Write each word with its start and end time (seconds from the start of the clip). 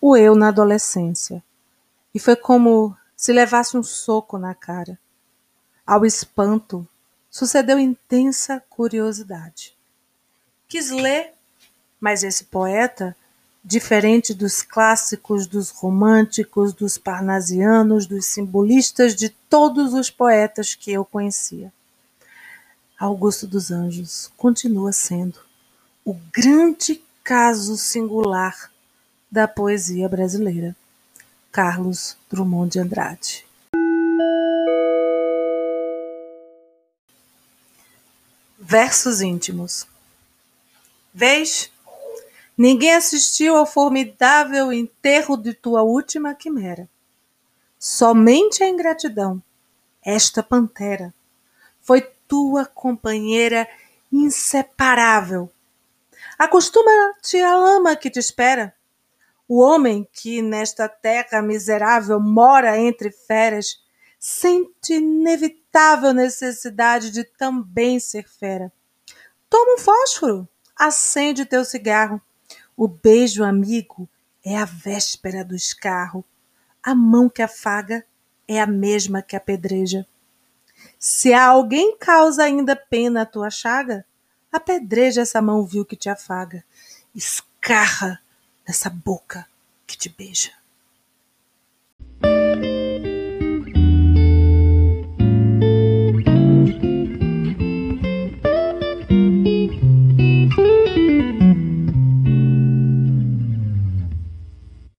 o 0.00 0.16
eu 0.16 0.34
na 0.34 0.48
adolescência. 0.48 1.42
E 2.14 2.18
foi 2.18 2.36
como 2.36 2.96
se 3.16 3.32
levasse 3.32 3.76
um 3.76 3.82
soco 3.82 4.38
na 4.38 4.54
cara. 4.54 4.98
Ao 5.86 6.04
espanto, 6.04 6.86
sucedeu 7.30 7.78
intensa 7.78 8.62
curiosidade. 8.68 9.74
Quis 10.68 10.90
ler, 10.90 11.32
mas 12.00 12.22
esse 12.22 12.44
poeta, 12.44 13.16
diferente 13.62 14.32
dos 14.32 14.62
clássicos, 14.62 15.46
dos 15.46 15.70
românticos, 15.70 16.72
dos 16.72 16.96
parnasianos, 16.96 18.06
dos 18.06 18.26
simbolistas, 18.26 19.14
de 19.14 19.28
todos 19.28 19.94
os 19.94 20.10
poetas 20.10 20.74
que 20.74 20.92
eu 20.92 21.04
conhecia. 21.04 21.72
Augusto 22.98 23.46
dos 23.46 23.70
Anjos 23.70 24.30
continua 24.36 24.92
sendo 24.92 25.40
o 26.04 26.14
grande 26.32 27.02
caso 27.22 27.76
singular 27.76 28.69
da 29.30 29.46
poesia 29.46 30.08
brasileira. 30.08 30.74
Carlos 31.52 32.16
Drummond 32.30 32.72
de 32.72 32.80
Andrade. 32.80 33.46
Versos 38.58 39.20
íntimos. 39.20 39.86
Vês? 41.12 41.70
Ninguém 42.56 42.94
assistiu 42.94 43.56
ao 43.56 43.66
formidável 43.66 44.72
enterro 44.72 45.36
de 45.36 45.54
tua 45.54 45.82
última 45.82 46.34
quimera. 46.34 46.88
Somente 47.78 48.62
a 48.62 48.68
ingratidão, 48.68 49.42
esta 50.04 50.42
pantera, 50.42 51.14
foi 51.80 52.02
tua 52.28 52.66
companheira 52.66 53.66
inseparável. 54.12 55.50
Acostuma-te 56.38 57.40
à 57.40 57.56
lama 57.56 57.96
que 57.96 58.10
te 58.10 58.18
espera. 58.18 58.74
O 59.52 59.58
homem 59.58 60.08
que 60.12 60.40
nesta 60.40 60.88
terra 60.88 61.42
miserável 61.42 62.20
mora 62.20 62.78
entre 62.78 63.10
feras 63.10 63.82
sente 64.16 64.94
inevitável 64.94 66.14
necessidade 66.14 67.10
de 67.10 67.24
também 67.24 67.98
ser 67.98 68.28
fera. 68.28 68.72
Toma 69.48 69.74
um 69.74 69.78
fósforo, 69.78 70.48
acende 70.78 71.44
teu 71.44 71.64
cigarro. 71.64 72.22
O 72.76 72.86
beijo 72.86 73.42
amigo 73.42 74.08
é 74.44 74.56
a 74.56 74.64
véspera 74.64 75.44
do 75.44 75.56
escarro. 75.56 76.24
A 76.80 76.94
mão 76.94 77.28
que 77.28 77.42
afaga 77.42 78.06
é 78.46 78.60
a 78.60 78.68
mesma 78.68 79.20
que 79.20 79.34
apedreja. 79.34 80.06
Se 80.96 81.32
a 81.32 81.44
alguém 81.44 81.96
causa 81.98 82.44
ainda 82.44 82.76
pena 82.76 83.22
a 83.22 83.26
tua 83.26 83.50
chaga, 83.50 84.06
apedreja 84.52 85.22
essa 85.22 85.42
mão 85.42 85.66
vil 85.66 85.84
que 85.84 85.96
te 85.96 86.08
afaga. 86.08 86.62
Escarra 87.12 88.20
nessa 88.70 88.88
boca 88.88 89.48
que 89.84 89.98
te 89.98 90.08
beija. 90.08 90.52